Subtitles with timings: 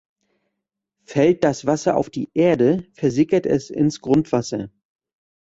[1.05, 4.69] Fällt das Wasser auf die Erde, versickert es ins Grundwasser.